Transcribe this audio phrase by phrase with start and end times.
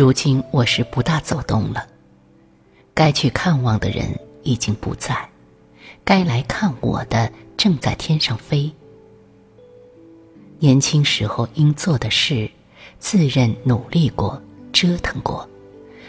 [0.00, 1.86] 如今我是不大走动了，
[2.94, 5.28] 该去看望的人已经不在，
[6.02, 8.72] 该来看我的正在天上飞。
[10.58, 12.50] 年轻时候应做的事，
[12.98, 15.46] 自认努力过、折腾过，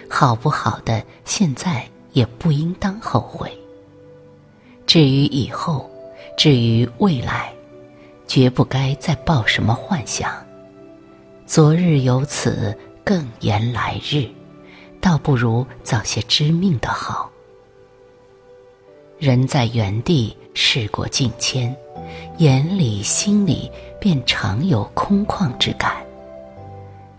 [0.10, 3.52] 好不好的，现在也不应当后悔。
[4.88, 5.92] 至于以后，
[6.38, 7.54] 至于未来，
[8.26, 10.32] 绝不该再抱什么幻想。
[11.46, 12.74] 昨日有此。
[13.04, 14.28] 更言来日，
[15.00, 17.30] 倒不如早些知命的好。
[19.20, 21.76] 人在原地事过境迁，
[22.38, 23.70] 眼里心里
[24.00, 25.96] 便常有空旷之感。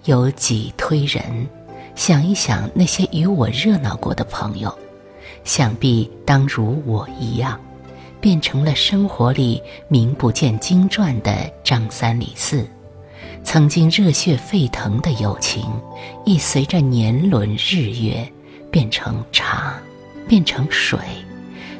[0.04, 1.46] 有己推人，
[1.94, 4.76] 想一想那些与我热闹过的朋友，
[5.44, 7.60] 想必当如我一样，
[8.20, 12.68] 变成了生活里名不见经传的张三李四。
[13.44, 15.64] 曾经热血沸腾的友情，
[16.24, 18.26] 亦随着年轮日月
[18.70, 19.74] 变成茶，
[20.28, 20.98] 变成水，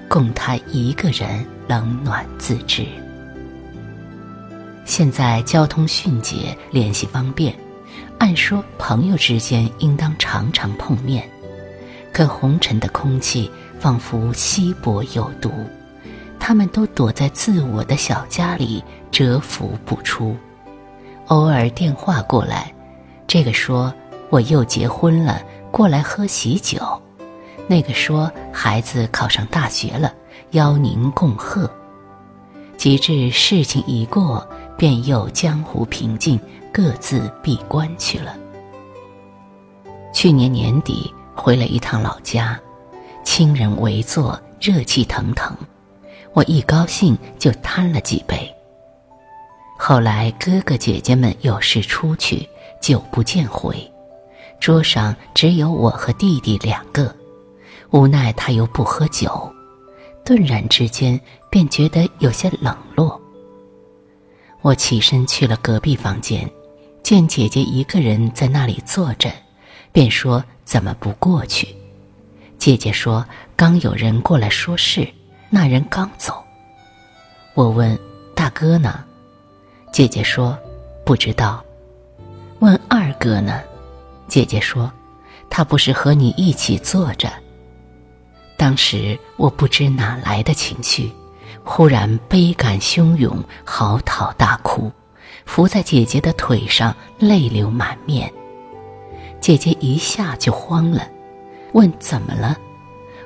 [0.09, 2.85] 供他一个人冷暖自知。
[4.85, 7.55] 现在交通迅捷，联系方便，
[8.19, 11.27] 按说朋友之间应当常常碰面，
[12.13, 15.51] 可红尘的空气仿佛稀薄有毒，
[16.39, 20.37] 他们都躲在自我的小家里蛰伏不出。
[21.33, 22.71] 偶尔电话过来，
[23.27, 23.91] 这个说
[24.29, 26.79] 我又结婚了，过来喝喜酒；
[27.67, 30.13] 那个说孩子考上大学了，
[30.51, 31.71] 邀您共贺。
[32.77, 36.39] 及至事情一过，便又江湖平静，
[36.71, 38.37] 各自闭关去了。
[40.13, 42.61] 去年年底回了一趟老家，
[43.25, 45.57] 亲人围坐，热气腾腾，
[46.35, 48.55] 我一高兴就贪了几杯。
[49.85, 52.49] 后来哥哥姐姐们有事出去，
[52.81, 53.77] 久不见回，
[54.61, 57.13] 桌上只有我和弟弟两个。
[57.91, 59.53] 无奈他又不喝酒，
[60.25, 61.21] 顿然之间
[61.51, 63.21] 便觉得有些冷落。
[64.61, 66.49] 我起身去了隔壁房间，
[67.03, 69.33] 见姐姐一个人在那里坐着，
[69.91, 71.67] 便说：“怎么不过去？”
[72.57, 73.27] 姐姐说
[73.57, 75.09] ：“刚有人过来说事，
[75.51, 76.41] 那人刚走。”
[77.55, 77.99] 我问
[78.33, 79.07] ：“大哥呢？”
[79.93, 80.59] 姐姐说
[81.05, 81.63] ：“不知道。”
[82.61, 83.61] 问二哥呢？
[84.27, 84.91] 姐姐说
[85.51, 87.31] ：“他不是和你一起坐着。”
[88.57, 91.13] 当时我不知哪来的情绪，
[91.63, 94.91] 忽然悲感汹涌，嚎啕大哭，
[95.45, 98.33] 伏在姐姐的腿上，泪流满面。
[99.43, 101.07] 姐姐一下就慌了，
[101.73, 102.57] 问怎么了？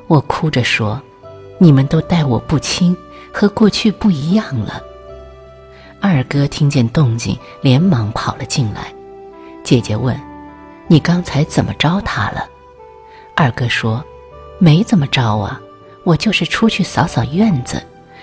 [0.09, 1.00] 我哭着说
[1.60, 2.97] ：“你们都待我不亲，
[3.32, 4.82] 和过去不一样了。”
[6.09, 8.94] 二哥听见动静，连忙跑了进来。
[9.65, 10.17] 姐姐问
[10.87, 12.49] ：“你刚才怎么着他了？”
[13.34, 14.05] 二哥说
[14.61, 15.61] ：“没怎么着啊，
[16.05, 17.83] 我就是出去扫扫院子，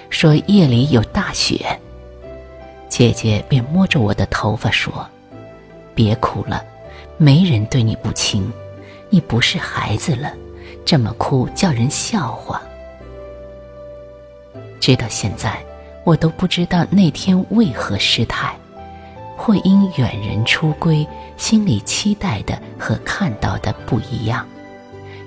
[0.09, 1.77] 说夜里有大雪。”
[2.87, 5.05] 姐姐便摸着我的头发说
[5.93, 6.63] ：“别哭了，
[7.17, 8.49] 没人对你不亲，
[9.09, 10.31] 你不是孩子了，
[10.85, 12.61] 这么哭叫人笑话。”
[14.79, 15.61] 直到现在。
[16.03, 18.55] 我都不知道那天为何失态，
[19.37, 24.45] 或因远人出归，心里期待的和看到的不一样，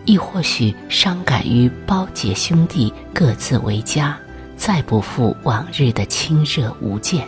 [0.05, 4.19] 亦或许伤感于胞姐兄弟各自为家，
[4.57, 7.27] 再不复往日的亲热无间。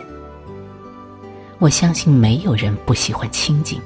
[1.57, 3.81] 我相信没有人不喜欢清静，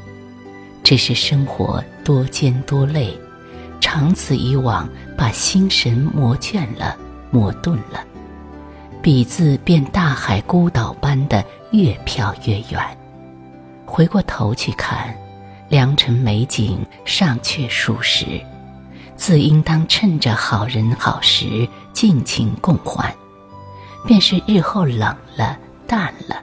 [0.84, 3.18] 只是生活多艰多累，
[3.80, 4.88] 长此以往，
[5.18, 6.98] 把心神磨倦了，
[7.32, 8.04] 磨钝了。
[9.04, 12.98] 笔字便大海孤岛般的越飘越远，
[13.86, 15.14] 回过头去看，
[15.68, 18.40] 良辰美景尚却属实，
[19.18, 23.14] 自应当趁着好人好时尽情共欢。
[24.08, 26.42] 便是日后冷了淡了，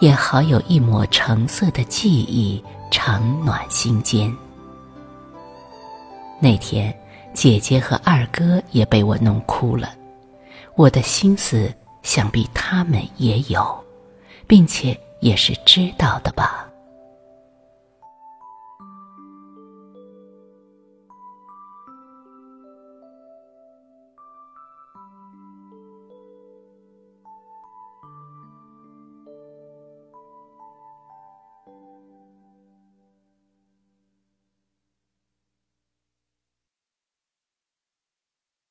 [0.00, 4.34] 也好有一抹橙色的记忆常暖心间。
[6.40, 6.98] 那天，
[7.34, 9.90] 姐姐和二哥也被我弄哭了，
[10.76, 11.70] 我的心思。
[12.02, 13.84] 想必他们也有，
[14.46, 16.69] 并且也是知道的吧。